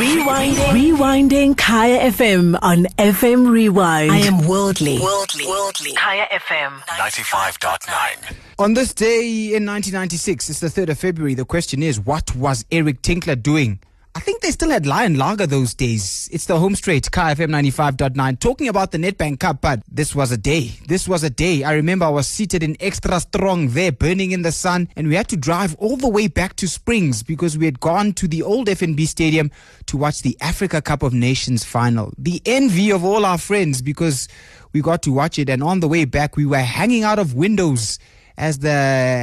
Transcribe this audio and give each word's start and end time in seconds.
Rewinding. 0.00 0.56
Rewinding 0.72 1.58
Kaya 1.58 2.10
FM 2.10 2.58
on 2.62 2.84
FM 2.96 3.50
Rewind. 3.50 4.10
I 4.10 4.16
am 4.16 4.48
worldly. 4.48 4.98
Worldly. 4.98 5.46
Worldly. 5.46 5.92
Kaya 5.92 6.24
FM. 6.32 6.80
95.9. 6.88 8.34
On 8.58 8.72
this 8.72 8.94
day 8.94 9.48
in 9.54 9.66
1996, 9.66 10.48
it's 10.48 10.60
the 10.60 10.68
3rd 10.68 10.92
of 10.92 10.98
February, 10.98 11.34
the 11.34 11.44
question 11.44 11.82
is, 11.82 12.00
what 12.00 12.34
was 12.34 12.64
Eric 12.72 13.02
Tinkler 13.02 13.36
doing? 13.36 13.78
I 14.12 14.18
think 14.18 14.42
they 14.42 14.50
still 14.50 14.70
had 14.70 14.86
Lion 14.86 15.16
Lager 15.16 15.46
those 15.46 15.72
days. 15.72 16.28
It's 16.32 16.46
the 16.46 16.58
home 16.58 16.74
straight, 16.74 17.04
KFM 17.04 17.48
95.9, 17.48 18.40
talking 18.40 18.66
about 18.66 18.90
the 18.90 18.98
Nedbank 18.98 19.38
Cup, 19.38 19.60
but 19.60 19.82
this 19.88 20.16
was 20.16 20.32
a 20.32 20.36
day. 20.36 20.72
This 20.88 21.06
was 21.06 21.22
a 21.22 21.30
day. 21.30 21.62
I 21.62 21.74
remember 21.74 22.06
I 22.06 22.08
was 22.08 22.26
seated 22.26 22.64
in 22.64 22.76
extra 22.80 23.20
strong 23.20 23.68
there, 23.68 23.92
burning 23.92 24.32
in 24.32 24.42
the 24.42 24.50
sun, 24.50 24.88
and 24.96 25.06
we 25.06 25.14
had 25.14 25.28
to 25.28 25.36
drive 25.36 25.76
all 25.76 25.96
the 25.96 26.08
way 26.08 26.26
back 26.26 26.56
to 26.56 26.66
Springs 26.66 27.22
because 27.22 27.56
we 27.56 27.66
had 27.66 27.78
gone 27.78 28.12
to 28.14 28.26
the 28.26 28.42
old 28.42 28.66
FNB 28.66 29.06
Stadium 29.06 29.48
to 29.86 29.96
watch 29.96 30.22
the 30.22 30.36
Africa 30.40 30.82
Cup 30.82 31.04
of 31.04 31.14
Nations 31.14 31.62
final. 31.62 32.12
The 32.18 32.42
envy 32.44 32.90
of 32.90 33.04
all 33.04 33.24
our 33.24 33.38
friends 33.38 33.80
because 33.80 34.26
we 34.72 34.82
got 34.82 35.02
to 35.02 35.12
watch 35.12 35.38
it, 35.38 35.48
and 35.48 35.62
on 35.62 35.78
the 35.78 35.88
way 35.88 36.04
back, 36.04 36.36
we 36.36 36.46
were 36.46 36.58
hanging 36.58 37.04
out 37.04 37.20
of 37.20 37.34
windows 37.34 38.00
as 38.40 38.58
the 38.60 38.70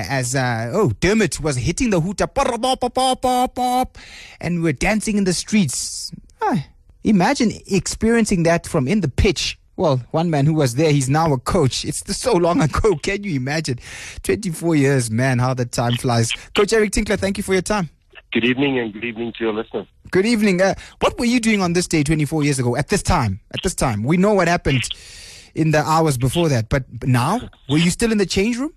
as 0.09 0.35
uh, 0.35 0.69
oh 0.73 0.91
Dermot 0.99 1.41
was 1.41 1.57
hitting 1.57 1.89
the 1.89 1.99
hooter 1.99 2.27
and 4.39 4.61
we 4.61 4.69
are 4.69 4.73
dancing 4.73 5.17
in 5.17 5.23
the 5.23 5.33
streets. 5.33 6.11
Ah, 6.41 6.63
imagine 7.03 7.51
experiencing 7.65 8.43
that 8.43 8.67
from 8.67 8.87
in 8.87 9.01
the 9.01 9.09
pitch. 9.09 9.59
Well, 9.75 9.97
one 10.11 10.29
man 10.29 10.45
who 10.45 10.53
was 10.53 10.75
there, 10.75 10.91
he's 10.91 11.09
now 11.09 11.33
a 11.33 11.37
coach. 11.37 11.83
It's 11.85 12.15
so 12.17 12.33
long 12.33 12.61
ago. 12.61 12.95
Can 13.03 13.23
you 13.23 13.35
imagine? 13.35 13.79
24 14.23 14.75
years, 14.75 15.11
man, 15.11 15.37
how 15.37 15.53
the 15.53 15.65
time 15.65 15.97
flies. 15.97 16.31
Coach 16.55 16.73
Eric 16.73 16.91
Tinkler, 16.91 17.17
thank 17.17 17.37
you 17.37 17.43
for 17.43 17.53
your 17.53 17.61
time. 17.61 17.89
Good 18.31 18.43
evening 18.43 18.79
and 18.79 18.91
good 18.91 19.03
evening 19.03 19.33
to 19.37 19.43
your 19.43 19.53
listeners. 19.53 19.87
Good 20.09 20.25
evening. 20.25 20.61
Uh, 20.61 20.73
what 20.99 21.17
were 21.19 21.25
you 21.25 21.39
doing 21.39 21.61
on 21.61 21.73
this 21.73 21.87
day 21.87 22.03
24 22.03 22.43
years 22.43 22.57
ago 22.57 22.75
at 22.75 22.89
this 22.89 23.03
time? 23.03 23.39
At 23.53 23.61
this 23.61 23.75
time, 23.75 24.03
we 24.03 24.17
know 24.17 24.33
what 24.33 24.47
happened 24.47 24.83
in 25.53 25.71
the 25.71 25.79
hours 25.79 26.17
before 26.17 26.49
that, 26.49 26.69
but 26.69 26.85
now, 27.03 27.39
were 27.69 27.77
you 27.77 27.91
still 27.91 28.11
in 28.11 28.17
the 28.17 28.25
change 28.25 28.57
room? 28.57 28.73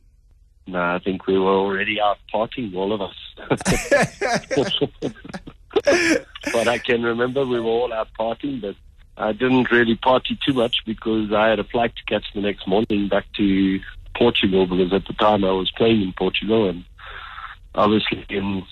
No, 0.71 0.79
I 0.79 1.01
think 1.03 1.27
we 1.27 1.39
were 1.39 1.55
already 1.55 2.01
out 2.01 2.19
partying, 2.33 2.75
all 2.77 2.93
of 2.93 3.03
us. 3.03 3.17
but 6.53 6.69
I 6.69 6.79
can 6.79 7.03
remember 7.03 7.45
we 7.45 7.59
were 7.59 7.67
all 7.67 7.93
out 7.93 8.09
partying, 8.19 8.61
but 8.61 8.77
I 9.17 9.33
didn't 9.33 9.71
really 9.71 9.97
party 9.97 10.39
too 10.47 10.55
much 10.55 10.77
because 10.87 11.33
I 11.33 11.49
had 11.49 11.59
a 11.59 11.65
flight 11.65 11.95
to 11.97 12.05
catch 12.05 12.25
the 12.35 12.41
next 12.41 12.67
morning 12.67 13.09
back 13.09 13.27
to 13.37 13.81
Portugal 14.17 14.67
because 14.67 14.93
at 14.93 15.07
the 15.07 15.13
time 15.15 15.45
I 15.45 15.51
was 15.51 15.71
playing 15.73 16.03
in 16.03 16.13
Portugal 16.13 16.69
and 16.69 16.85
obviously 17.75 18.25
in 18.29 18.65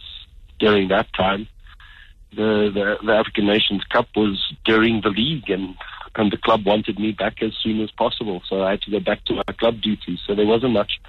during 0.58 0.88
that 0.88 1.12
time 1.14 1.48
the, 2.34 2.70
the 2.72 2.98
the 3.04 3.12
African 3.12 3.46
Nations 3.46 3.82
Cup 3.84 4.08
was 4.16 4.52
during 4.64 5.00
the 5.02 5.10
league 5.10 5.50
and 5.50 5.76
and 6.16 6.32
the 6.32 6.36
club 6.36 6.66
wanted 6.66 6.98
me 6.98 7.12
back 7.12 7.42
as 7.42 7.52
soon 7.62 7.80
as 7.80 7.90
possible 7.92 8.42
so 8.48 8.62
I 8.62 8.70
had 8.70 8.82
to 8.82 8.90
go 8.90 9.00
back 9.00 9.24
to 9.26 9.34
my 9.34 9.52
club 9.58 9.80
duties 9.80 10.20
so 10.26 10.34
there 10.34 10.46
wasn't 10.46 10.72
much 10.72 11.00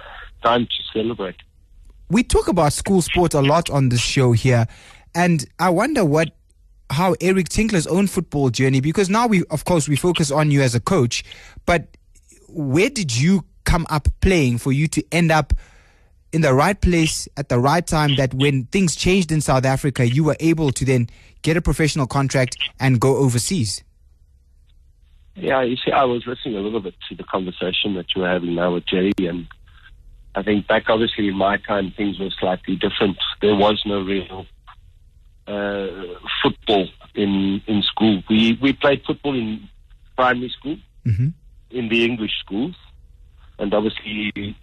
time 0.42 0.66
to 0.66 0.98
celebrate. 0.98 1.36
We 2.08 2.22
talk 2.22 2.48
about 2.48 2.72
school 2.72 3.02
sports 3.02 3.34
a 3.34 3.42
lot 3.42 3.70
on 3.70 3.88
this 3.88 4.00
show 4.00 4.32
here, 4.32 4.66
and 5.14 5.44
I 5.58 5.70
wonder 5.70 6.04
what 6.04 6.34
how 6.90 7.14
Eric 7.20 7.48
Tinkler's 7.48 7.86
own 7.86 8.08
football 8.08 8.50
journey 8.50 8.80
because 8.80 9.08
now 9.08 9.26
we 9.26 9.44
of 9.50 9.64
course 9.64 9.88
we 9.88 9.96
focus 9.96 10.30
on 10.30 10.50
you 10.50 10.62
as 10.62 10.74
a 10.74 10.80
coach, 10.80 11.24
but 11.66 11.96
where 12.48 12.90
did 12.90 13.16
you 13.16 13.44
come 13.64 13.86
up 13.90 14.08
playing 14.20 14.58
for 14.58 14.72
you 14.72 14.88
to 14.88 15.04
end 15.12 15.30
up 15.30 15.52
in 16.32 16.42
the 16.42 16.52
right 16.52 16.80
place 16.80 17.28
at 17.36 17.48
the 17.48 17.58
right 17.58 17.86
time 17.86 18.16
that 18.16 18.34
when 18.34 18.64
things 18.66 18.96
changed 18.96 19.30
in 19.30 19.40
South 19.40 19.64
Africa 19.64 20.08
you 20.08 20.24
were 20.24 20.36
able 20.40 20.72
to 20.72 20.84
then 20.84 21.08
get 21.42 21.56
a 21.56 21.62
professional 21.62 22.06
contract 22.06 22.56
and 22.78 23.00
go 23.00 23.16
overseas? 23.16 23.82
Yeah, 25.36 25.62
you 25.62 25.76
see, 25.76 25.90
I 25.92 26.04
was 26.04 26.26
listening 26.26 26.56
a 26.56 26.60
little 26.60 26.80
bit 26.80 26.94
to 27.08 27.14
the 27.14 27.24
conversation 27.24 27.94
that 27.94 28.14
you 28.14 28.22
were 28.22 28.28
having 28.28 28.54
now 28.54 28.74
with 28.74 28.86
Jerry, 28.86 29.12
and 29.20 29.46
I 30.40 30.42
think 30.42 30.66
back 30.66 30.84
obviously 30.88 31.28
in 31.28 31.36
my 31.36 31.58
time 31.58 31.92
things 31.94 32.18
were 32.18 32.30
slightly 32.40 32.74
different. 32.74 33.18
There 33.42 33.54
was 33.54 33.82
no 33.84 34.00
real 34.00 34.46
uh, 35.46 36.18
football 36.42 36.88
in 37.14 37.60
in 37.66 37.82
school. 37.82 38.22
We 38.30 38.58
we 38.62 38.72
played 38.72 39.02
football 39.06 39.34
in 39.34 39.68
primary 40.16 40.48
school, 40.48 40.78
mm-hmm. 41.06 41.28
in 41.70 41.88
the 41.90 42.06
English 42.06 42.38
schools, 42.40 42.74
and 43.58 43.74
obviously 43.74 44.56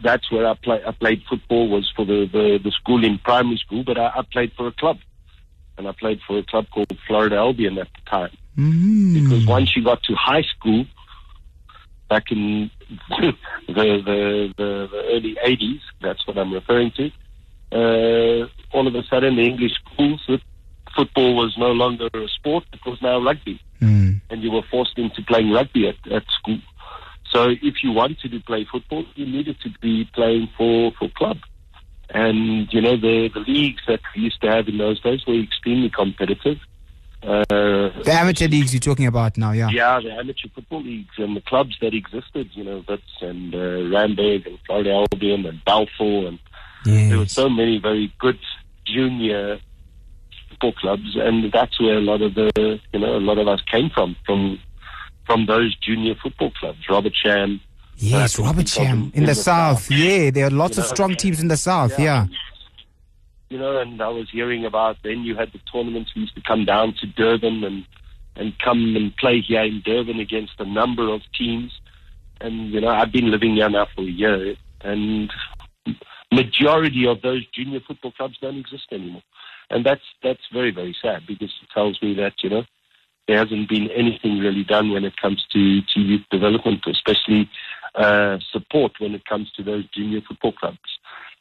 that's 0.00 0.30
where 0.30 0.46
I 0.46 0.54
play. 0.54 0.80
I 0.86 0.92
played 0.92 1.24
football 1.28 1.68
was 1.68 1.92
for 1.96 2.04
the 2.04 2.28
the, 2.32 2.60
the 2.62 2.70
school 2.70 3.04
in 3.04 3.18
primary 3.18 3.56
school, 3.56 3.82
but 3.82 3.98
I, 3.98 4.06
I 4.18 4.22
played 4.32 4.52
for 4.56 4.68
a 4.68 4.72
club, 4.72 4.98
and 5.76 5.88
I 5.88 5.92
played 5.92 6.20
for 6.24 6.38
a 6.38 6.44
club 6.44 6.66
called 6.70 6.96
Florida 7.08 7.34
Albion 7.34 7.78
at 7.78 7.88
the 7.96 8.08
time. 8.08 8.36
Mm. 8.56 9.14
Because 9.14 9.44
once 9.44 9.74
you 9.74 9.82
got 9.82 10.04
to 10.04 10.14
high 10.14 10.42
school, 10.42 10.86
back 12.08 12.30
in 12.30 12.70
the, 12.88 13.32
the, 13.68 14.54
the, 14.56 14.88
the 14.90 15.02
early 15.12 15.36
80s, 15.44 15.80
that's 16.00 16.26
what 16.26 16.38
I'm 16.38 16.52
referring 16.52 16.92
to, 16.92 17.10
uh, 17.72 18.48
all 18.72 18.86
of 18.86 18.94
a 18.94 19.02
sudden 19.04 19.36
the 19.36 19.42
English 19.42 19.72
schools, 19.92 20.20
football 20.96 21.36
was 21.36 21.54
no 21.58 21.72
longer 21.72 22.06
a 22.06 22.28
sport, 22.28 22.64
it 22.72 22.80
was 22.86 23.00
now 23.02 23.22
rugby. 23.22 23.60
Mm. 23.80 24.20
And 24.30 24.42
you 24.42 24.50
were 24.50 24.62
forced 24.70 24.98
into 24.98 25.22
playing 25.22 25.50
rugby 25.52 25.88
at, 25.88 26.12
at 26.12 26.24
school. 26.30 26.58
So 27.30 27.50
if 27.50 27.82
you 27.82 27.92
wanted 27.92 28.30
to 28.30 28.40
play 28.40 28.66
football, 28.70 29.04
you 29.14 29.26
needed 29.26 29.60
to 29.60 29.70
be 29.80 30.08
playing 30.14 30.48
for, 30.56 30.92
for 30.98 31.08
club. 31.10 31.38
And, 32.10 32.72
you 32.72 32.80
know, 32.80 32.96
the, 32.96 33.28
the 33.34 33.40
leagues 33.40 33.82
that 33.88 34.00
we 34.14 34.22
used 34.22 34.40
to 34.42 34.50
have 34.50 34.68
in 34.68 34.78
those 34.78 35.00
days 35.00 35.26
were 35.26 35.38
extremely 35.40 35.90
competitive. 35.90 36.58
Uh, 37.26 37.44
the 38.04 38.12
amateur 38.12 38.46
leagues 38.46 38.72
you're 38.72 38.80
talking 38.80 39.06
about 39.06 39.36
now, 39.36 39.50
yeah. 39.50 39.68
Yeah, 39.68 39.98
the 40.00 40.12
amateur 40.12 40.48
football 40.54 40.82
leagues 40.82 41.14
and 41.18 41.36
the 41.36 41.40
clubs 41.40 41.76
that 41.80 41.92
existed, 41.92 42.50
you 42.52 42.62
know, 42.62 42.84
Wits 42.88 43.02
and 43.20 43.52
uh, 43.52 43.58
Randburg 43.58 44.46
and 44.46 44.58
Florida 44.64 44.92
Albion 44.92 45.44
and 45.44 45.64
Balfour 45.64 46.28
and 46.28 46.38
yes. 46.84 47.08
there 47.08 47.18
were 47.18 47.26
so 47.26 47.48
many 47.48 47.78
very 47.78 48.12
good 48.20 48.38
junior 48.84 49.58
football 50.50 50.72
clubs 50.74 51.16
and 51.16 51.50
that's 51.50 51.80
where 51.80 51.98
a 51.98 52.00
lot 52.00 52.22
of 52.22 52.34
the, 52.34 52.80
you 52.92 53.00
know, 53.00 53.16
a 53.16 53.18
lot 53.18 53.38
of 53.38 53.48
us 53.48 53.60
came 53.62 53.90
from, 53.90 54.14
from, 54.24 54.60
from 55.26 55.46
those 55.46 55.74
junior 55.76 56.14
football 56.14 56.52
clubs. 56.52 56.78
Robertsham. 56.88 57.60
Yes, 57.96 58.38
uh, 58.38 58.44
Robertsham 58.44 59.10
in, 59.12 59.12
in, 59.14 59.20
the, 59.22 59.28
the 59.28 59.34
south. 59.34 59.82
south. 59.82 59.90
Yeah, 59.90 60.30
there 60.30 60.46
are 60.46 60.50
lots 60.50 60.76
you 60.76 60.84
of 60.84 60.88
strong 60.88 61.16
teams 61.16 61.40
in 61.40 61.48
the 61.48 61.56
south, 61.56 61.98
yeah. 61.98 62.26
yeah 62.28 62.36
you 63.48 63.58
know, 63.58 63.78
and 63.78 64.00
I 64.02 64.08
was 64.08 64.28
hearing 64.30 64.64
about 64.64 64.96
then 65.02 65.20
you 65.20 65.36
had 65.36 65.52
the 65.52 65.60
tournaments 65.72 66.12
we 66.14 66.22
used 66.22 66.34
to 66.34 66.42
come 66.42 66.64
down 66.64 66.94
to 67.00 67.06
Durban 67.06 67.64
and 67.64 67.84
and 68.34 68.52
come 68.58 68.94
and 68.96 69.16
play 69.16 69.40
here 69.40 69.62
in 69.62 69.82
Durban 69.84 70.20
against 70.20 70.52
a 70.58 70.66
number 70.66 71.12
of 71.12 71.22
teams. 71.36 71.72
And 72.40 72.70
you 72.70 72.80
know, 72.80 72.88
I've 72.88 73.12
been 73.12 73.30
living 73.30 73.54
here 73.54 73.70
now 73.70 73.86
for 73.94 74.02
a 74.02 74.04
year, 74.04 74.56
and 74.82 75.32
majority 76.32 77.06
of 77.06 77.22
those 77.22 77.46
junior 77.54 77.80
football 77.86 78.12
clubs 78.12 78.36
don't 78.40 78.58
exist 78.58 78.88
anymore, 78.92 79.22
and 79.70 79.86
that's 79.86 80.02
that's 80.22 80.42
very 80.52 80.70
very 80.70 80.94
sad 81.00 81.22
because 81.26 81.52
it 81.62 81.68
tells 81.72 82.00
me 82.02 82.14
that 82.14 82.34
you 82.42 82.50
know 82.50 82.64
there 83.26 83.38
hasn't 83.38 83.68
been 83.68 83.88
anything 83.90 84.38
really 84.38 84.64
done 84.64 84.92
when 84.92 85.04
it 85.04 85.16
comes 85.16 85.44
to 85.52 85.80
to 85.94 86.00
youth 86.00 86.24
development, 86.30 86.82
especially 86.86 87.48
uh, 87.94 88.38
support 88.52 88.92
when 88.98 89.14
it 89.14 89.24
comes 89.24 89.50
to 89.52 89.62
those 89.62 89.84
junior 89.94 90.20
football 90.28 90.52
clubs. 90.52 90.95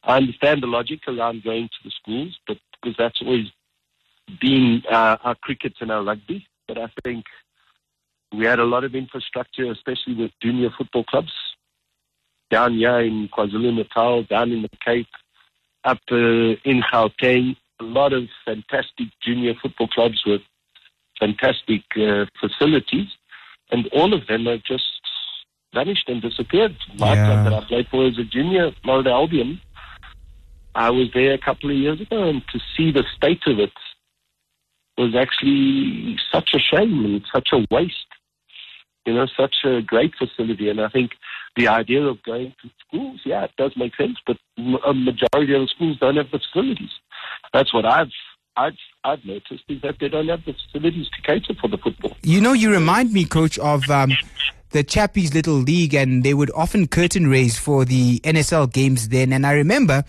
I 0.05 0.17
understand 0.17 0.61
the 0.61 0.67
logic 0.67 0.99
around 1.07 1.43
going 1.43 1.67
to 1.67 1.83
the 1.83 1.91
schools, 2.01 2.37
but 2.47 2.57
because 2.81 2.95
that's 2.97 3.21
always 3.21 3.47
been 4.39 4.83
uh, 4.91 5.17
our 5.23 5.35
cricket 5.35 5.73
and 5.81 5.91
our 5.91 6.03
rugby. 6.03 6.45
But 6.67 6.77
I 6.77 6.87
think 7.03 7.25
we 8.35 8.45
had 8.45 8.59
a 8.59 8.65
lot 8.65 8.83
of 8.83 8.95
infrastructure, 8.95 9.71
especially 9.71 10.15
with 10.15 10.31
junior 10.41 10.69
football 10.77 11.03
clubs 11.05 11.31
down 12.51 12.75
here 12.75 12.99
in 12.99 13.29
KwaZulu 13.35 13.75
Natal, 13.75 14.23
down 14.23 14.51
in 14.51 14.61
the 14.61 14.69
Cape, 14.85 15.07
up 15.83 15.99
uh, 16.11 16.15
in 16.15 16.83
Gauteng. 16.91 17.55
A 17.81 17.83
lot 17.83 18.13
of 18.13 18.23
fantastic 18.45 19.07
junior 19.21 19.53
football 19.61 19.87
clubs 19.87 20.21
with 20.25 20.41
fantastic 21.19 21.81
uh, 21.97 22.25
facilities, 22.39 23.07
and 23.71 23.87
all 23.93 24.13
of 24.13 24.27
them 24.27 24.45
have 24.45 24.63
just 24.63 24.83
vanished 25.73 26.07
and 26.07 26.21
disappeared. 26.21 26.75
My 26.97 27.15
Yeah. 27.15 27.25
club 27.25 27.43
that 27.45 27.53
I 27.53 27.67
played 27.67 27.87
for 27.89 28.05
as 28.07 28.17
a 28.17 28.23
junior, 28.23 28.71
Florida 28.83 29.09
Albion, 29.09 29.59
I 30.75 30.89
was 30.89 31.07
there 31.13 31.33
a 31.33 31.37
couple 31.37 31.71
of 31.71 31.77
years 31.77 32.01
ago, 32.01 32.29
and 32.29 32.41
to 32.51 32.59
see 32.75 32.91
the 32.91 33.03
state 33.15 33.41
of 33.47 33.59
it 33.59 33.71
was 34.97 35.15
actually 35.15 36.17
such 36.31 36.49
a 36.53 36.59
shame 36.59 37.05
and 37.05 37.21
such 37.33 37.49
a 37.53 37.65
waste. 37.71 37.95
You 39.05 39.13
know, 39.13 39.27
such 39.37 39.55
a 39.63 39.81
great 39.81 40.13
facility, 40.17 40.69
and 40.69 40.81
I 40.81 40.89
think 40.89 41.11
the 41.55 41.67
idea 41.67 42.01
of 42.01 42.21
going 42.23 42.53
to 42.61 42.69
schools, 42.87 43.21
yeah, 43.23 43.43
it 43.43 43.51
does 43.57 43.71
make 43.77 43.95
sense, 43.95 44.17
but 44.25 44.37
a 44.57 44.93
majority 44.93 45.53
of 45.53 45.61
the 45.61 45.69
schools 45.73 45.97
don't 45.99 46.17
have 46.17 46.31
the 46.31 46.39
facilities. 46.39 46.89
That's 47.53 47.73
what 47.73 47.85
I've 47.85 48.11
I've 48.57 48.77
I've 49.03 49.23
noticed 49.23 49.63
is 49.69 49.81
that 49.81 49.95
they 49.99 50.09
don't 50.09 50.27
have 50.27 50.43
the 50.45 50.53
facilities 50.53 51.07
to 51.09 51.21
cater 51.21 51.53
for 51.59 51.67
the 51.67 51.77
football. 51.77 52.17
You 52.23 52.41
know, 52.41 52.53
you 52.53 52.71
remind 52.71 53.13
me, 53.13 53.25
coach, 53.25 53.59
of 53.59 53.89
um, 53.89 54.11
the 54.71 54.83
Chappies 54.83 55.33
Little 55.33 55.53
League, 55.53 55.93
and 55.93 56.23
they 56.23 56.33
would 56.33 56.51
often 56.55 56.87
curtain 56.87 57.27
raise 57.27 57.59
for 57.59 57.85
the 57.85 58.19
NSL 58.21 58.71
games 58.73 59.09
then. 59.09 59.31
And 59.31 59.45
I 59.45 59.53
remember 59.53 60.03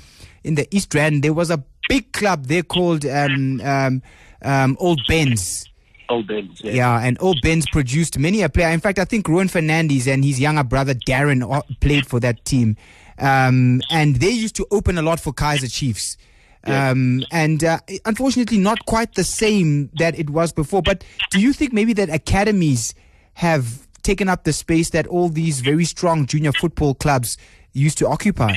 in 0.47 0.55
the 0.55 0.67
East 0.75 0.95
Rand, 0.95 1.23
there 1.23 1.33
was 1.33 1.51
a 1.51 1.63
big 1.89 2.13
club 2.13 2.47
there 2.47 2.63
called 2.63 3.05
um, 3.05 3.61
um, 3.63 4.03
um, 4.43 4.77
Old 4.81 5.01
Ben's. 5.09 5.69
Old 6.09 6.29
Ben's. 6.29 6.61
Yeah. 6.63 6.73
Yeah, 6.73 7.01
and 7.01 7.17
Old 7.21 7.41
Ben's 7.43 7.69
produced 7.69 8.19
many 8.19 8.43
a 8.43 8.49
player. 8.49 8.69
In 8.69 8.81
fact, 8.81 8.99
I 8.99 9.05
think 9.05 9.29
Ruan 9.29 9.49
Fernandes 9.49 10.07
and 10.07 10.25
his 10.25 10.41
younger 10.41 10.65
brother 10.65 10.95
Darren 10.95 11.63
played 11.81 12.07
for 12.07 12.21
that 12.21 12.45
team. 12.45 12.77
Um, 13.19 13.81
and 13.91 14.17
they 14.17 14.31
used 14.31 14.55
to 14.57 14.67
open 14.71 14.99
a 14.99 15.03
lot 15.03 15.21
for 15.21 15.33
Kaiser 15.33 15.69
Chiefs. 15.69 16.17
Um, 16.65 17.23
and 17.31 17.63
uh, 17.63 17.79
unfortunately, 18.05 18.59
not 18.59 18.85
quite 18.87 19.15
the 19.15 19.23
same 19.23 19.89
that 19.99 20.19
it 20.19 20.31
was 20.31 20.53
before. 20.53 20.83
But 20.83 21.05
do 21.31 21.41
you 21.41 21.53
think 21.53 21.73
maybe 21.73 21.93
that 21.95 22.09
academies 22.09 22.93
have 23.35 23.87
taken 24.03 24.29
up 24.29 24.45
the 24.45 24.53
space 24.53 24.91
that 24.91 25.07
all 25.07 25.29
these 25.29 25.61
very 25.61 25.85
strong 25.85 26.27
junior 26.27 26.53
football 26.53 26.95
clubs 26.95 27.37
used 27.73 27.99
to 27.99 28.09
occupy? 28.09 28.57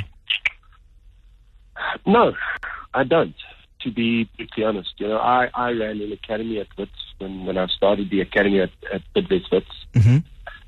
No, 2.06 2.34
I 2.94 3.04
don't. 3.04 3.36
To 3.82 3.92
be 3.92 4.26
brutally 4.36 4.66
honest, 4.66 4.90
you 4.98 5.08
know, 5.08 5.18
I, 5.18 5.50
I 5.54 5.72
ran 5.72 6.02
an 6.02 6.12
academy 6.12 6.60
at 6.60 6.68
Wits 6.78 6.92
when, 7.18 7.46
when 7.46 7.58
I 7.58 7.68
started 7.68 8.10
the 8.10 8.20
academy 8.22 8.60
at, 8.60 8.72
at 8.92 9.02
Bidvest 9.16 9.52
Wits. 9.52 9.68
Mm-hmm. 9.94 10.18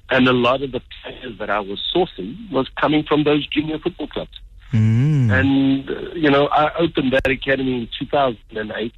And 0.10 0.28
a 0.28 0.34
lot 0.34 0.62
of 0.62 0.72
the 0.72 0.82
players 1.02 1.38
that 1.40 1.50
I 1.50 1.60
was 1.60 1.80
sourcing 1.94 2.52
was 2.52 2.70
coming 2.80 3.04
from 3.04 3.24
those 3.24 3.46
junior 3.48 3.80
football 3.80 4.08
clubs. 4.08 4.40
Mm. 4.74 5.32
And, 5.32 5.90
uh, 5.90 6.14
you 6.14 6.30
know, 6.30 6.48
I 6.48 6.74
opened 6.76 7.14
that 7.14 7.30
academy 7.30 7.82
in 7.82 7.90
2008. 8.00 8.94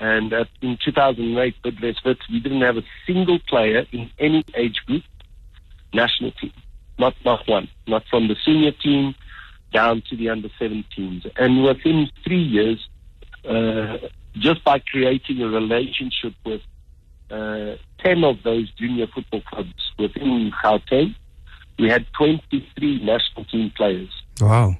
And 0.00 0.32
in 0.62 0.78
2008, 0.84 1.62
Bidvest 1.64 2.04
Wits, 2.04 2.20
we 2.30 2.38
didn't 2.38 2.60
have 2.60 2.76
a 2.76 2.84
single 3.06 3.38
player 3.48 3.86
in 3.90 4.10
any 4.18 4.44
age 4.54 4.76
group 4.86 5.02
national 5.92 6.32
team. 6.32 6.52
Not, 6.98 7.14
not 7.24 7.48
one. 7.48 7.68
Not 7.86 8.04
from 8.10 8.28
the 8.28 8.36
senior 8.44 8.72
team 8.72 9.14
down 9.72 10.02
to 10.10 10.16
the 10.16 10.28
under 10.30 10.48
17s. 10.60 11.30
And 11.36 11.62
within 11.62 12.08
three 12.24 12.42
years, 12.42 12.88
uh, 13.48 13.98
just 14.34 14.64
by 14.64 14.78
creating 14.78 15.42
a 15.42 15.48
relationship 15.48 16.34
with 16.44 16.60
uh, 17.30 17.76
10 18.02 18.24
of 18.24 18.42
those 18.42 18.70
junior 18.72 19.06
football 19.06 19.42
clubs 19.42 19.92
within 19.98 20.50
Gauteng, 20.62 21.14
we 21.78 21.88
had 21.88 22.06
23 22.16 23.04
national 23.04 23.44
team 23.44 23.70
players 23.76 24.10
Wow. 24.40 24.76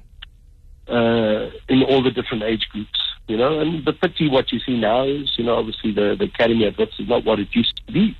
uh, 0.87 1.49
in 1.69 1.83
all 1.83 2.01
the 2.03 2.11
different 2.11 2.43
age 2.43 2.67
groups. 2.71 2.99
You 3.27 3.37
know, 3.37 3.59
and 3.59 3.85
the 3.85 3.93
pity 3.93 4.27
what 4.27 4.51
you 4.51 4.59
see 4.65 4.79
now 4.79 5.03
is, 5.03 5.29
you 5.37 5.43
know, 5.43 5.55
obviously 5.55 5.91
the, 5.93 6.15
the 6.17 6.25
academy 6.25 6.65
at 6.65 6.79
Wits 6.79 6.93
is 6.97 7.07
not 7.07 7.25
what 7.25 7.39
it 7.39 7.49
used 7.53 7.79
to 7.85 7.93
be 7.93 8.17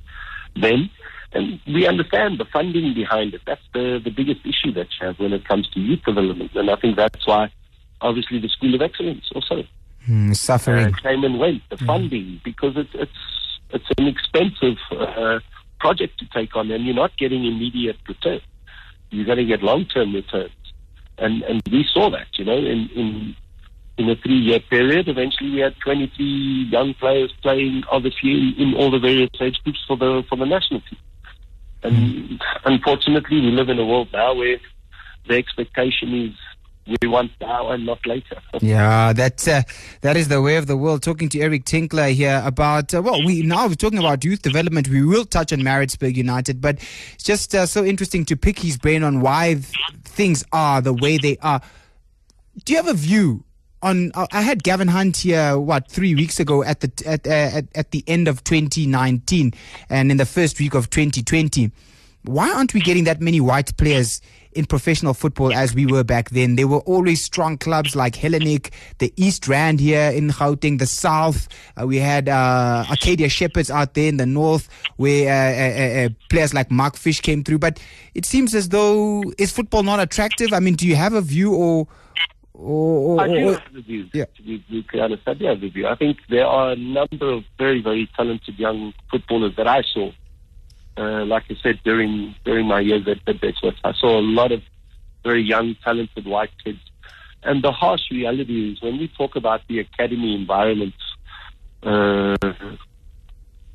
then. 0.54 0.88
And 1.32 1.60
we 1.66 1.86
understand 1.86 2.38
the 2.38 2.44
funding 2.44 2.92
behind 2.94 3.34
it. 3.34 3.42
That's 3.46 3.62
the, 3.72 4.00
the 4.02 4.10
biggest 4.10 4.40
issue 4.44 4.72
that 4.72 4.88
you 5.00 5.06
have 5.06 5.18
when 5.20 5.32
it 5.32 5.46
comes 5.46 5.68
to 5.70 5.80
youth 5.80 6.02
development. 6.04 6.50
And 6.56 6.70
I 6.70 6.76
think 6.76 6.96
that's 6.96 7.24
why, 7.26 7.52
obviously, 8.00 8.40
the 8.40 8.48
School 8.48 8.74
of 8.74 8.82
Excellence 8.82 9.30
also 9.34 9.64
Mm, 10.08 10.30
uh, 10.30 10.34
suffering. 10.34 10.92
came 10.94 11.24
and 11.24 11.38
went. 11.38 11.62
The 11.68 11.76
funding, 11.76 12.40
because 12.42 12.74
it's 12.76 12.90
it's 12.94 13.12
it's 13.70 13.84
an 13.98 14.06
expensive 14.06 14.78
uh, 14.90 15.40
project 15.78 16.18
to 16.20 16.26
take 16.34 16.56
on, 16.56 16.70
and 16.70 16.84
you're 16.86 16.94
not 16.94 17.16
getting 17.18 17.44
immediate 17.44 17.96
return. 18.08 18.40
You're 19.10 19.26
going 19.26 19.38
to 19.38 19.44
get 19.44 19.62
long 19.62 19.84
term 19.84 20.14
returns, 20.14 20.52
and 21.18 21.42
and 21.42 21.60
we 21.70 21.84
saw 21.92 22.10
that. 22.10 22.26
You 22.38 22.46
know, 22.46 22.56
in 22.56 22.88
in 22.96 23.36
in 23.98 24.08
a 24.08 24.16
three 24.16 24.38
year 24.38 24.60
period, 24.60 25.06
eventually 25.08 25.50
we 25.50 25.58
had 25.58 25.74
23 25.84 26.68
young 26.72 26.94
players 26.94 27.32
playing, 27.42 27.82
obviously 27.92 28.30
in, 28.30 28.54
in 28.58 28.74
all 28.74 28.90
the 28.90 28.98
various 28.98 29.30
age 29.40 29.58
groups 29.64 29.80
for 29.86 29.96
the 29.98 30.24
for 30.28 30.36
the 30.36 30.46
national 30.46 30.80
team. 30.80 30.98
And 31.82 32.40
unfortunately, 32.64 33.40
we 33.40 33.50
live 33.50 33.68
in 33.68 33.78
a 33.78 33.86
world 33.86 34.08
now 34.12 34.34
where 34.34 34.58
the 35.26 35.34
expectation 35.36 36.14
is 36.14 36.34
we 37.02 37.08
want 37.08 37.30
now 37.40 37.70
and 37.70 37.86
not 37.86 38.04
later. 38.06 38.40
Yeah, 38.60 39.12
that 39.12 39.46
uh, 39.46 39.62
that 40.00 40.16
is 40.16 40.28
the 40.28 40.40
way 40.42 40.56
of 40.56 40.66
the 40.66 40.76
world. 40.76 41.02
Talking 41.02 41.28
to 41.30 41.40
Eric 41.40 41.64
Tinkler 41.64 42.08
here 42.08 42.42
about 42.44 42.92
uh, 42.94 43.02
well, 43.02 43.24
we 43.24 43.42
now 43.42 43.68
we're 43.68 43.74
talking 43.74 43.98
about 43.98 44.24
youth 44.24 44.42
development. 44.42 44.88
We 44.88 45.04
will 45.04 45.24
touch 45.24 45.52
on 45.52 45.62
Maritzburg 45.62 46.16
United, 46.16 46.60
but 46.60 46.76
it's 47.14 47.24
just 47.24 47.54
uh, 47.54 47.66
so 47.66 47.84
interesting 47.84 48.24
to 48.26 48.36
pick 48.36 48.58
his 48.58 48.76
brain 48.76 49.04
on 49.04 49.20
why 49.20 49.54
th- 49.54 49.74
things 50.04 50.44
are 50.52 50.80
the 50.80 50.94
way 50.94 51.18
they 51.18 51.36
are. 51.42 51.60
Do 52.64 52.72
you 52.72 52.78
have 52.78 52.88
a 52.88 52.94
view 52.94 53.44
on? 53.82 54.12
Uh, 54.14 54.26
I 54.32 54.42
had 54.42 54.62
Gavin 54.62 54.88
Hunt 54.88 55.18
here 55.18 55.58
what 55.58 55.88
three 55.90 56.14
weeks 56.14 56.40
ago 56.40 56.62
at 56.62 56.80
the 56.80 56.90
at, 57.06 57.26
uh, 57.26 57.30
at 57.30 57.64
at 57.74 57.90
the 57.90 58.04
end 58.06 58.28
of 58.28 58.44
2019 58.44 59.52
and 59.88 60.10
in 60.10 60.16
the 60.16 60.26
first 60.26 60.58
week 60.58 60.74
of 60.74 60.90
2020. 60.90 61.70
Why 62.24 62.52
aren't 62.52 62.74
we 62.74 62.80
getting 62.80 63.04
that 63.04 63.20
many 63.22 63.40
white 63.40 63.74
players 63.78 64.20
in 64.52 64.66
professional 64.66 65.14
football 65.14 65.54
as 65.54 65.74
we 65.74 65.86
were 65.86 66.04
back 66.04 66.28
then? 66.30 66.56
There 66.56 66.68
were 66.68 66.80
always 66.80 67.24
strong 67.24 67.56
clubs 67.56 67.96
like 67.96 68.14
Hellenic, 68.14 68.72
the 68.98 69.10
East 69.16 69.48
Rand 69.48 69.80
here 69.80 70.10
in 70.10 70.28
Gauteng, 70.28 70.78
the 70.78 70.86
South. 70.86 71.48
Uh, 71.80 71.86
we 71.86 71.96
had 71.96 72.28
uh, 72.28 72.84
Arcadia 72.90 73.30
Shepherds 73.30 73.70
out 73.70 73.94
there 73.94 74.08
in 74.08 74.18
the 74.18 74.26
North, 74.26 74.68
where 74.96 76.06
uh, 76.06 76.10
players 76.28 76.52
like 76.52 76.70
Mark 76.70 76.96
Fish 76.96 77.22
came 77.22 77.42
through. 77.42 77.58
But 77.58 77.80
it 78.14 78.26
seems 78.26 78.54
as 78.54 78.68
though 78.68 79.24
is 79.38 79.50
football 79.50 79.82
not 79.82 79.98
attractive? 79.98 80.52
I 80.52 80.60
mean, 80.60 80.74
do 80.74 80.86
you 80.86 80.96
have 80.96 81.14
a 81.14 81.22
view 81.22 81.54
or? 81.54 81.88
Or, 82.60 83.18
or, 83.18 83.20
I 83.22 83.28
do 83.28 83.48
have 83.48 83.74
a 83.74 83.80
view. 83.80 84.08
Yeah. 84.12 84.26
To 84.36 84.42
be 84.42 84.58
brutally 84.68 85.00
honest, 85.00 85.22
I 85.26 85.34
do 85.34 85.46
have 85.46 85.62
a 85.62 85.68
view. 85.68 85.86
I 85.86 85.94
think 85.94 86.18
there 86.28 86.46
are 86.46 86.72
a 86.72 86.76
number 86.76 87.30
of 87.30 87.44
very, 87.58 87.82
very 87.82 88.08
talented 88.14 88.58
young 88.58 88.92
footballers 89.10 89.56
that 89.56 89.66
I 89.66 89.82
saw. 89.94 90.12
Uh, 90.96 91.24
like 91.24 91.44
I 91.48 91.56
said, 91.62 91.80
during 91.84 92.34
during 92.44 92.66
my 92.66 92.80
years 92.80 93.08
at 93.08 93.24
the 93.24 93.32
Bidvest 93.32 93.62
Wits, 93.62 93.78
I 93.82 93.92
saw 93.94 94.18
a 94.18 94.20
lot 94.20 94.52
of 94.52 94.60
very 95.24 95.42
young, 95.42 95.74
talented 95.82 96.26
white 96.26 96.50
kids. 96.62 96.80
And 97.42 97.64
the 97.64 97.72
harsh 97.72 98.10
reality 98.10 98.72
is 98.72 98.82
when 98.82 98.98
we 98.98 99.08
talk 99.08 99.36
about 99.36 99.62
the 99.66 99.78
academy 99.78 100.34
environments 100.34 100.98
uh, 101.82 102.36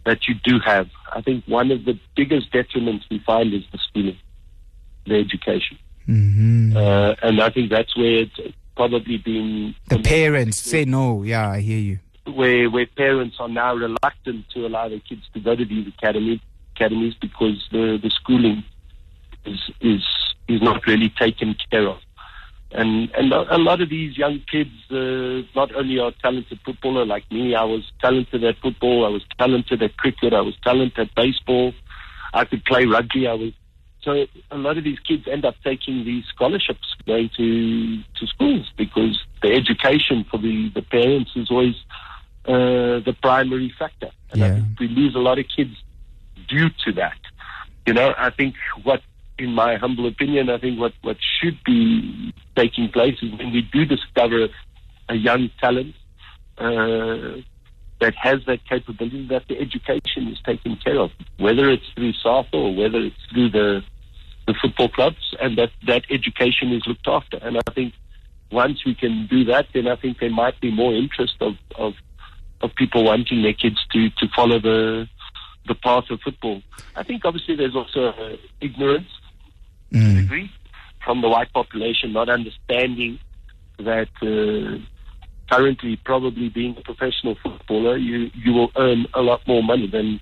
that 0.05 0.27
you 0.27 0.35
do 0.43 0.59
have, 0.63 0.87
I 1.11 1.21
think 1.21 1.45
one 1.47 1.71
of 1.71 1.85
the 1.85 1.97
biggest 2.15 2.51
detriments 2.51 3.09
we 3.09 3.17
find 3.25 3.51
is 3.51 3.63
the 3.71 3.79
schooling, 3.89 4.19
the 5.07 5.15
education. 5.15 5.79
Mhm. 6.07 6.75
Uh, 6.75 7.15
and 7.23 7.41
I 7.41 7.49
think 7.49 7.71
that's 7.71 7.97
where 7.97 8.21
it's 8.21 8.39
probably 8.75 9.17
been 9.17 9.75
The 9.89 9.99
parents 9.99 10.57
say 10.57 10.85
no. 10.85 11.23
Yeah, 11.23 11.49
I 11.49 11.59
hear 11.61 11.79
you. 11.79 11.99
where 12.25 12.69
where 12.69 12.87
parents 12.87 13.37
are 13.39 13.49
now 13.49 13.75
reluctant 13.75 14.49
to 14.53 14.65
allow 14.65 14.89
their 14.89 14.99
kids 14.99 15.23
to 15.33 15.39
go 15.39 15.55
to 15.55 15.65
these 15.65 15.87
academy 15.87 16.41
academies 16.75 17.13
because 17.21 17.57
the 17.71 17.99
the 18.01 18.09
schooling 18.09 18.63
is 19.45 19.59
is 19.81 20.03
is 20.47 20.61
not 20.61 20.85
really 20.87 21.09
taken 21.19 21.55
care 21.71 21.87
of. 21.87 21.99
And 22.71 23.09
and 23.17 23.31
a 23.31 23.55
a 23.55 23.59
lot 23.69 23.79
of 23.81 23.89
these 23.89 24.17
young 24.17 24.41
kids 24.51 24.71
uh, 24.91 25.47
not 25.55 25.73
only 25.75 25.99
are 25.99 26.11
talented 26.21 26.59
footballer 26.65 27.05
like 27.05 27.29
me, 27.31 27.55
I 27.55 27.63
was 27.63 27.83
talented 28.01 28.43
at 28.43 28.57
football, 28.57 29.05
I 29.05 29.09
was 29.09 29.23
talented 29.37 29.81
at 29.81 29.95
cricket, 29.97 30.33
I 30.33 30.41
was 30.41 30.55
talented 30.63 30.99
at 31.07 31.15
baseball, 31.15 31.73
I 32.33 32.43
could 32.45 32.65
play 32.65 32.85
rugby, 32.85 33.27
I 33.27 33.33
was 33.33 33.53
so 34.05 34.11
a 34.51 34.57
lot 34.57 34.77
of 34.77 34.83
these 34.83 34.99
kids 34.99 35.23
end 35.27 35.45
up 35.45 35.55
taking 35.63 36.05
these 36.05 36.25
scholarships 36.33 36.87
going 37.07 37.29
to 37.37 37.97
to 38.17 38.27
because 38.27 38.54
for 40.29 40.37
the, 40.37 40.71
the 40.73 40.81
parents 40.81 41.31
is 41.35 41.49
always 41.51 41.75
uh, 42.45 42.99
the 43.05 43.15
primary 43.21 43.73
factor. 43.77 44.11
And 44.31 44.43
I 44.43 44.49
think 44.55 44.79
we 44.79 44.87
lose 44.87 45.15
a 45.15 45.19
lot 45.19 45.39
of 45.39 45.45
kids 45.55 45.75
due 46.47 46.69
to 46.85 46.91
that. 46.93 47.17
You 47.85 47.93
know, 47.93 48.13
I 48.17 48.29
think 48.29 48.55
what, 48.83 49.01
in 49.37 49.51
my 49.53 49.75
humble 49.77 50.07
opinion, 50.07 50.49
I 50.49 50.57
think 50.57 50.79
what, 50.79 50.93
what 51.01 51.17
should 51.39 51.57
be 51.63 52.33
taking 52.55 52.89
place 52.89 53.15
is 53.21 53.31
when 53.31 53.51
we 53.51 53.61
do 53.61 53.85
discover 53.85 54.47
a 55.09 55.15
young 55.15 55.49
talent 55.59 55.95
uh, 56.57 57.41
that 58.01 58.15
has 58.15 58.39
that 58.47 58.59
capability, 58.67 59.27
that 59.27 59.47
the 59.47 59.59
education 59.59 60.27
is 60.27 60.39
taken 60.45 60.77
care 60.83 60.99
of, 60.99 61.11
whether 61.37 61.69
it's 61.69 61.85
through 61.95 62.13
SAFA 62.13 62.55
or 62.55 62.75
whether 62.75 62.99
it's 62.99 63.15
through 63.31 63.49
the 63.49 63.83
the 64.47 64.53
football 64.61 64.89
clubs, 64.89 65.33
and 65.41 65.57
that 65.57 65.71
that 65.87 66.03
education 66.11 66.71
is 66.71 66.85
looked 66.85 67.07
after. 67.07 67.37
And 67.37 67.57
I 67.57 67.71
think 67.73 67.93
once 68.51 68.85
we 68.85 68.95
can 68.95 69.27
do 69.29 69.43
that, 69.45 69.67
then 69.73 69.87
I 69.87 69.95
think 69.95 70.19
there 70.19 70.29
might 70.29 70.59
be 70.61 70.71
more 70.71 70.93
interest 70.93 71.35
of 71.41 71.53
of, 71.77 71.93
of 72.61 72.73
people 72.75 73.03
wanting 73.03 73.41
their 73.41 73.53
kids 73.53 73.77
to 73.91 74.09
to 74.09 74.27
follow 74.35 74.59
the 74.59 75.07
the 75.67 75.75
path 75.75 76.05
of 76.09 76.21
football. 76.21 76.61
I 76.95 77.03
think 77.03 77.25
obviously 77.25 77.55
there's 77.55 77.75
also 77.75 78.09
uh, 78.09 78.37
ignorance 78.61 79.07
Mm. 79.93 80.15
degree 80.21 80.51
from 81.05 81.21
the 81.21 81.29
white 81.29 81.53
population 81.53 82.11
not 82.11 82.27
understanding 82.27 83.19
that 83.77 84.09
uh, 84.23 84.77
currently 85.49 85.95
probably 86.03 86.49
being 86.49 86.75
a 86.77 86.81
professional 86.81 87.35
footballer 87.43 87.95
you 87.95 88.31
you 88.33 88.51
will 88.51 88.71
earn 88.77 89.05
a 89.13 89.21
lot 89.21 89.39
more 89.47 89.61
money 89.61 89.87
than 89.87 90.19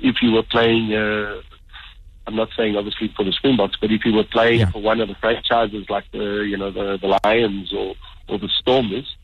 if 0.00 0.16
you 0.20 0.32
were 0.32 0.42
playing 0.42 0.92
uh, 0.92 1.40
I'm 2.26 2.36
not 2.36 2.48
saying 2.56 2.76
obviously 2.76 3.12
for 3.16 3.24
the 3.24 3.32
Springboks 3.32 3.76
but 3.80 3.90
if 3.90 4.04
you 4.04 4.12
were 4.12 4.24
playing 4.24 4.60
Yeah. 4.60 4.70
for 4.70 4.82
one 4.82 5.00
of 5.00 5.08
the 5.08 5.14
franchises 5.16 5.86
like 5.88 6.10
the 6.12 6.44
you 6.48 6.56
know 6.56 6.70
the, 6.70 6.98
the 6.98 7.18
Lions 7.24 7.72
or 7.72 7.94
or 8.28 8.38
the 8.38 8.48
Stormers 8.60 9.16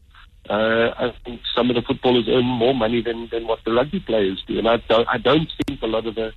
uh, 0.51 0.89
I 0.99 1.15
think 1.25 1.41
some 1.55 1.71
of 1.71 1.77
the 1.77 1.83
footballers 1.83 2.25
earn 2.29 2.45
more 2.45 2.75
money 2.75 3.01
than, 3.01 3.29
than 3.31 3.47
what 3.47 3.61
the 3.65 3.73
rugby 3.73 4.01
players 4.01 4.43
do, 4.49 4.59
and 4.59 4.69
I 4.69 4.79
don't, 4.89 5.07
I 5.09 5.17
don't 5.17 5.49
think 5.69 5.81
a 5.83 5.87
lot 5.87 6.05
of 6.05 6.17
the 6.17 6.33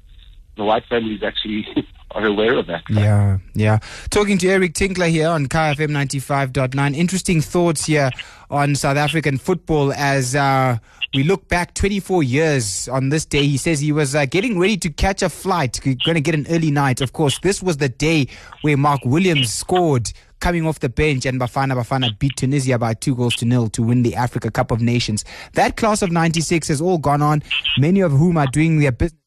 the 0.55 0.63
white 0.63 0.85
families 0.85 1.21
actually 1.23 1.67
are 2.11 2.25
aware 2.25 2.57
of 2.57 2.67
that. 2.67 2.83
Yeah, 2.89 3.39
yeah. 3.53 3.79
Talking 4.09 4.37
to 4.39 4.47
Eric 4.47 4.73
Tinkler 4.73 5.07
here 5.07 5.27
on 5.27 5.47
KFM 5.47 5.91
95.9. 5.91 6.95
Interesting 6.95 7.41
thoughts 7.41 7.85
here 7.85 8.09
on 8.49 8.75
South 8.75 8.97
African 8.97 9.37
football 9.37 9.91
as 9.93 10.35
uh, 10.35 10.77
we 11.13 11.23
look 11.23 11.47
back 11.49 11.73
24 11.73 12.23
years 12.23 12.87
on 12.87 13.09
this 13.09 13.25
day. 13.25 13.45
He 13.45 13.57
says 13.57 13.79
he 13.79 13.91
was 13.91 14.15
uh, 14.15 14.25
getting 14.25 14.57
ready 14.57 14.77
to 14.77 14.89
catch 14.89 15.21
a 15.21 15.29
flight, 15.29 15.79
going 15.83 16.15
to 16.15 16.21
get 16.21 16.35
an 16.35 16.45
early 16.49 16.71
night. 16.71 17.01
Of 17.01 17.13
course, 17.13 17.39
this 17.39 17.61
was 17.61 17.77
the 17.77 17.89
day 17.89 18.27
where 18.61 18.77
Mark 18.77 19.01
Williams 19.03 19.51
scored 19.51 20.11
coming 20.39 20.67
off 20.67 20.79
the 20.79 20.89
bench 20.89 21.25
and 21.25 21.39
Bafana 21.39 21.73
Bafana 21.73 22.17
beat 22.19 22.37
Tunisia 22.37 22.77
by 22.77 22.93
two 22.93 23.15
goals 23.15 23.35
to 23.37 23.45
nil 23.45 23.67
to 23.69 23.81
win 23.81 24.03
the 24.03 24.15
Africa 24.15 24.51
Cup 24.51 24.71
of 24.71 24.81
Nations. 24.81 25.25
That 25.53 25.75
class 25.75 26.01
of 26.01 26.11
96 26.11 26.67
has 26.67 26.81
all 26.81 26.97
gone 26.97 27.21
on, 27.21 27.41
many 27.77 28.01
of 28.01 28.11
whom 28.11 28.37
are 28.37 28.47
doing 28.47 28.79
their 28.79 28.91
business 28.91 29.19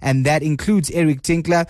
and 0.00 0.24
that 0.24 0.42
includes 0.42 0.90
Eric 0.90 1.22
Tinkler. 1.22 1.66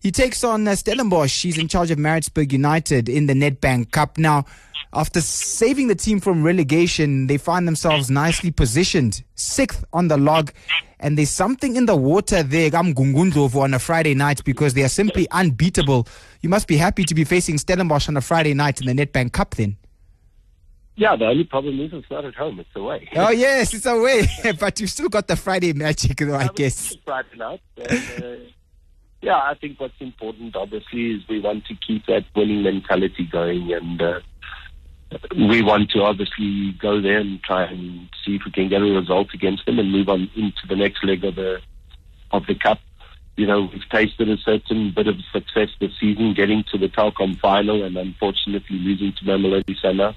He 0.00 0.10
takes 0.10 0.42
on 0.44 0.66
uh, 0.66 0.74
Stellenbosch. 0.74 1.42
He's 1.42 1.58
in 1.58 1.68
charge 1.68 1.90
of 1.90 1.98
Maritzburg 1.98 2.52
United 2.52 3.08
in 3.08 3.26
the 3.26 3.34
Nedbank 3.34 3.90
Cup. 3.90 4.16
Now, 4.18 4.44
after 4.92 5.20
saving 5.20 5.88
the 5.88 5.94
team 5.94 6.20
from 6.20 6.42
relegation, 6.42 7.26
they 7.26 7.36
find 7.36 7.66
themselves 7.66 8.10
nicely 8.10 8.50
positioned, 8.50 9.22
sixth 9.34 9.84
on 9.92 10.08
the 10.08 10.16
log. 10.16 10.52
And 10.98 11.18
there's 11.18 11.30
something 11.30 11.76
in 11.76 11.84
the 11.84 11.96
water 11.96 12.42
there, 12.42 12.70
Gamgungundlovu, 12.70 13.56
on 13.60 13.74
a 13.74 13.78
Friday 13.78 14.14
night 14.14 14.42
because 14.44 14.72
they 14.72 14.82
are 14.82 14.88
simply 14.88 15.28
unbeatable. 15.30 16.08
You 16.40 16.48
must 16.48 16.66
be 16.66 16.78
happy 16.78 17.04
to 17.04 17.14
be 17.14 17.24
facing 17.24 17.58
Stellenbosch 17.58 18.08
on 18.08 18.16
a 18.16 18.22
Friday 18.22 18.54
night 18.54 18.80
in 18.80 18.86
the 18.86 19.06
Nedbank 19.06 19.32
Cup 19.32 19.56
then. 19.56 19.76
Yeah, 20.96 21.14
the 21.14 21.26
only 21.26 21.44
problem 21.44 21.78
is 21.78 21.92
it's 21.92 22.10
not 22.10 22.24
at 22.24 22.34
home; 22.34 22.58
it's 22.58 22.74
away. 22.74 23.08
Oh 23.16 23.30
yes, 23.46 23.74
it's 23.74 23.86
away, 23.86 24.26
but 24.60 24.80
you've 24.80 24.90
still 24.90 25.08
got 25.08 25.28
the 25.28 25.36
Friday 25.36 25.72
magic, 25.72 26.16
though, 26.18 26.34
I 26.34 26.48
guess. 26.48 26.96
Friday 27.04 27.36
night. 27.36 27.60
And, 27.76 28.24
uh, 28.24 28.36
yeah, 29.20 29.36
I 29.36 29.54
think 29.54 29.78
what's 29.78 30.00
important, 30.00 30.56
obviously, 30.56 31.12
is 31.12 31.28
we 31.28 31.40
want 31.40 31.66
to 31.66 31.74
keep 31.86 32.06
that 32.06 32.24
winning 32.34 32.62
mentality 32.62 33.28
going, 33.30 33.72
and 33.72 34.00
uh, 34.00 34.20
we 35.36 35.62
want 35.62 35.90
to 35.90 36.02
obviously 36.02 36.72
go 36.80 37.00
there 37.00 37.18
and 37.18 37.42
try 37.42 37.64
and 37.64 38.08
see 38.24 38.36
if 38.36 38.42
we 38.44 38.50
can 38.50 38.68
get 38.68 38.80
a 38.80 38.84
result 38.84 39.28
against 39.34 39.66
them 39.66 39.78
and 39.78 39.92
move 39.92 40.08
on 40.08 40.30
into 40.34 40.66
the 40.68 40.76
next 40.76 41.04
leg 41.04 41.24
of 41.24 41.34
the 41.34 41.60
of 42.30 42.46
the 42.46 42.54
cup. 42.54 42.78
You 43.36 43.46
know, 43.46 43.68
we've 43.70 43.88
tasted 43.90 44.30
a 44.30 44.38
certain 44.38 44.92
bit 44.96 45.08
of 45.08 45.16
success 45.30 45.68
this 45.78 45.92
season, 46.00 46.32
getting 46.32 46.64
to 46.72 46.78
the 46.78 46.88
Telkom 46.88 47.38
final, 47.38 47.84
and 47.84 47.96
unfortunately 47.96 48.78
losing 48.78 49.12
to 49.12 49.24
Mamelodi 49.24 49.76
Sundowns. 49.82 50.16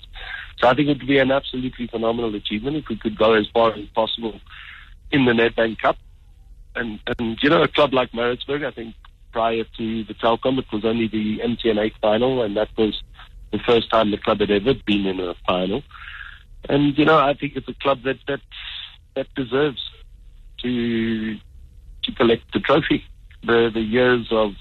So 0.59 0.67
I 0.67 0.73
think 0.73 0.89
it 0.89 0.99
would 0.99 1.07
be 1.07 1.19
an 1.19 1.31
absolutely 1.31 1.87
phenomenal 1.87 2.35
achievement 2.35 2.77
if 2.77 2.89
we 2.89 2.97
could 2.97 3.17
go 3.17 3.33
as 3.33 3.47
far 3.53 3.73
as 3.73 3.85
possible 3.95 4.39
in 5.11 5.25
the 5.25 5.31
Nedbank 5.31 5.79
Cup. 5.79 5.97
And, 6.75 6.99
and 7.17 7.37
you 7.41 7.49
know, 7.49 7.63
a 7.63 7.67
club 7.67 7.93
like 7.93 8.13
Maritzburg, 8.13 8.63
I 8.63 8.71
think 8.71 8.95
prior 9.31 9.63
to 9.77 10.03
the 10.03 10.13
Telkom, 10.13 10.59
it 10.59 10.65
was 10.71 10.85
only 10.85 11.07
the 11.07 11.39
MTN 11.39 11.79
8 11.79 11.93
final, 12.01 12.43
and 12.43 12.57
that 12.57 12.69
was 12.77 13.01
the 13.51 13.59
first 13.59 13.89
time 13.89 14.11
the 14.11 14.17
club 14.17 14.39
had 14.41 14.51
ever 14.51 14.73
been 14.85 15.05
in 15.05 15.19
a 15.19 15.33
final. 15.47 15.81
And, 16.67 16.97
you 16.97 17.05
know, 17.05 17.17
I 17.17 17.33
think 17.33 17.55
it's 17.55 17.67
a 17.67 17.73
club 17.73 18.03
that, 18.03 18.17
that, 18.27 18.41
that 19.15 19.33
deserves 19.35 19.81
to, 20.61 21.35
to 21.35 22.11
collect 22.17 22.51
the 22.53 22.59
trophy. 22.59 23.03
The, 23.43 23.71
the 23.73 23.81
years 23.81 24.27
of, 24.31 24.51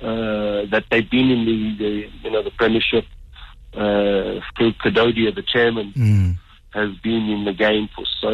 uh, 0.00 0.68
that 0.70 0.84
they've 0.90 1.10
been 1.10 1.30
in 1.30 1.46
the, 1.46 1.76
the 1.78 2.10
you 2.22 2.30
know, 2.30 2.42
the 2.42 2.50
Premiership, 2.50 3.06
uh, 3.76 4.40
Phil 4.56 4.72
Kadodia, 4.82 5.34
the 5.34 5.42
chairman, 5.42 5.92
Mm. 5.96 6.36
has 6.72 6.90
been 7.02 7.28
in 7.28 7.44
the 7.44 7.52
game 7.52 7.88
for 7.94 8.04
so 8.20 8.30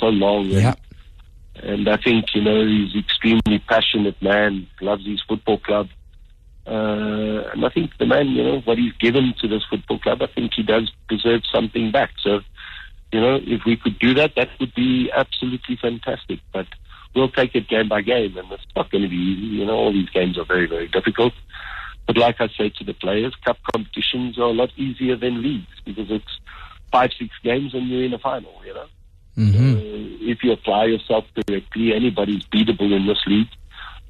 so 0.00 0.06
long. 0.06 0.46
Yeah. 0.46 0.74
And, 1.56 1.70
and 1.70 1.88
I 1.88 1.96
think 1.96 2.26
you 2.34 2.42
know 2.42 2.64
he's 2.66 2.94
an 2.94 3.00
extremely 3.00 3.58
passionate 3.68 4.20
man, 4.22 4.66
loves 4.80 5.04
his 5.06 5.20
football 5.28 5.58
club. 5.58 5.88
Uh, 6.66 7.50
and 7.52 7.64
I 7.64 7.70
think 7.70 7.90
the 7.98 8.06
man, 8.06 8.28
you 8.28 8.42
know, 8.44 8.60
what 8.60 8.78
he's 8.78 8.92
given 9.00 9.34
to 9.40 9.48
this 9.48 9.64
football 9.68 9.98
club, 9.98 10.22
I 10.22 10.26
think 10.32 10.52
he 10.54 10.62
does 10.62 10.92
deserve 11.08 11.42
something 11.52 11.90
back. 11.90 12.10
So, 12.22 12.40
you 13.12 13.20
know, 13.20 13.40
if 13.42 13.62
we 13.66 13.76
could 13.76 13.98
do 13.98 14.14
that, 14.14 14.36
that 14.36 14.48
would 14.60 14.72
be 14.74 15.10
absolutely 15.12 15.76
fantastic. 15.76 16.38
But 16.52 16.66
we'll 17.16 17.30
take 17.30 17.56
it 17.56 17.68
game 17.68 17.88
by 17.88 18.00
game, 18.02 18.36
and 18.38 18.50
it's 18.52 18.62
not 18.76 18.90
going 18.92 19.02
to 19.02 19.08
be 19.10 19.16
easy. 19.16 19.56
You 19.56 19.66
know, 19.66 19.74
all 19.74 19.92
these 19.92 20.08
games 20.10 20.38
are 20.38 20.44
very, 20.44 20.66
very 20.68 20.86
difficult. 20.86 21.32
But 22.06 22.16
like 22.16 22.40
I 22.40 22.48
say 22.48 22.70
to 22.70 22.84
the 22.84 22.94
players, 22.94 23.34
cup 23.44 23.58
competitions 23.72 24.38
are 24.38 24.42
a 24.42 24.52
lot 24.52 24.70
easier 24.76 25.16
than 25.16 25.42
leagues 25.42 25.80
because 25.84 26.10
it's 26.10 26.40
five, 26.90 27.10
six 27.18 27.30
games 27.42 27.74
and 27.74 27.88
you're 27.88 28.04
in 28.04 28.14
a 28.14 28.18
final, 28.18 28.52
you 28.64 28.74
know. 28.74 28.86
Mm-hmm. 29.38 29.76
Uh, 29.76 30.30
if 30.30 30.42
you 30.42 30.52
apply 30.52 30.86
yourself 30.86 31.24
correctly, 31.34 31.94
anybody's 31.94 32.44
beatable 32.44 32.94
in 32.94 33.06
this 33.06 33.22
league 33.26 33.48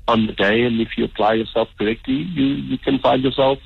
on 0.09 0.27
the 0.27 0.33
day. 0.33 0.63
And 0.63 0.81
if 0.81 0.97
you 0.97 1.05
apply 1.05 1.35
yourself 1.35 1.69
correctly, 1.79 2.15
you, 2.15 2.45
you 2.45 2.79
can 2.79 2.99
find 2.99 3.23
yourself 3.23 3.59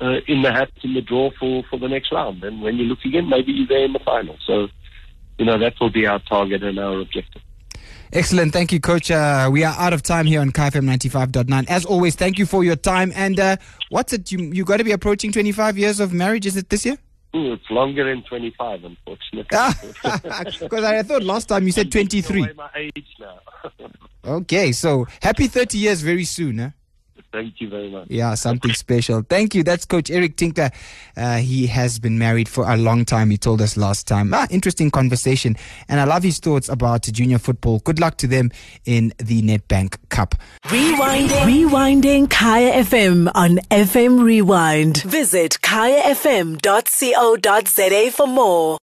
uh, 0.00 0.20
in 0.26 0.42
the 0.42 0.52
hat, 0.52 0.70
in 0.82 0.94
the 0.94 1.00
draw 1.00 1.30
for, 1.38 1.64
for 1.68 1.78
the 1.78 1.88
next 1.88 2.12
round. 2.12 2.44
And 2.44 2.62
when 2.62 2.76
you 2.76 2.84
look 2.84 3.04
again, 3.04 3.28
maybe 3.28 3.52
you're 3.52 3.66
there 3.66 3.84
in 3.84 3.92
the 3.92 3.98
final. 4.00 4.36
So, 4.46 4.68
you 5.38 5.44
know, 5.44 5.58
that 5.58 5.74
will 5.80 5.90
be 5.90 6.06
our 6.06 6.20
target 6.20 6.62
and 6.62 6.78
our 6.78 7.00
objective. 7.00 7.42
Excellent. 8.12 8.52
Thank 8.52 8.72
you, 8.72 8.80
Coach. 8.80 9.10
Uh, 9.10 9.48
we 9.52 9.64
are 9.64 9.74
out 9.78 9.92
of 9.92 10.02
time 10.02 10.26
here 10.26 10.40
on 10.40 10.50
KFM 10.50 10.84
95.9. 10.84 11.68
As 11.68 11.84
always, 11.84 12.14
thank 12.14 12.38
you 12.38 12.46
for 12.46 12.64
your 12.64 12.76
time. 12.76 13.12
And 13.14 13.38
uh, 13.38 13.56
what's 13.90 14.12
it? 14.12 14.30
You, 14.30 14.38
you 14.38 14.64
got 14.64 14.78
to 14.78 14.84
be 14.84 14.92
approaching 14.92 15.32
25 15.32 15.76
years 15.78 16.00
of 16.00 16.12
marriage. 16.12 16.46
Is 16.46 16.56
it 16.56 16.68
this 16.68 16.86
year? 16.86 16.96
Ooh, 17.34 17.52
it's 17.52 17.70
longer 17.70 18.04
than 18.04 18.22
25, 18.22 18.84
unfortunately. 18.84 19.44
Because 20.60 20.84
I 20.84 21.02
thought 21.02 21.22
last 21.22 21.48
time 21.48 21.64
you 21.64 21.72
said 21.72 21.90
23. 21.92 22.52
My 22.54 22.70
age 22.76 23.16
now. 23.20 23.40
Okay, 24.24 24.72
so 24.72 25.06
happy 25.22 25.46
30 25.46 25.78
years 25.78 26.02
very 26.02 26.24
soon. 26.24 26.58
Huh? 26.58 26.70
Thank 27.36 27.60
you 27.60 27.68
very 27.68 27.90
much. 27.90 28.06
Yeah, 28.08 28.32
something 28.34 28.72
special. 28.72 29.20
Thank 29.28 29.54
you. 29.54 29.62
That's 29.62 29.84
Coach 29.84 30.10
Eric 30.10 30.36
Tinkler. 30.36 30.70
Uh, 31.14 31.36
he 31.36 31.66
has 31.66 31.98
been 31.98 32.18
married 32.18 32.48
for 32.48 32.64
a 32.66 32.78
long 32.78 33.04
time. 33.04 33.28
He 33.28 33.36
told 33.36 33.60
us 33.60 33.76
last 33.76 34.06
time. 34.06 34.32
Ah, 34.32 34.46
interesting 34.50 34.90
conversation. 34.90 35.54
And 35.86 36.00
I 36.00 36.04
love 36.04 36.22
his 36.22 36.38
thoughts 36.38 36.70
about 36.70 37.02
junior 37.02 37.36
football. 37.38 37.80
Good 37.80 38.00
luck 38.00 38.16
to 38.24 38.26
them 38.26 38.50
in 38.86 39.12
the 39.18 39.42
Nedbank 39.42 39.98
Cup. 40.08 40.34
Rewinding. 40.64 41.44
Rewinding 41.68 42.30
Kaya 42.30 42.82
FM 42.84 43.30
on 43.34 43.58
FM 43.70 44.22
Rewind. 44.24 45.02
Visit 45.02 45.58
kayafm.co.za 45.62 46.56
for 48.12 48.26
more. 48.26 48.74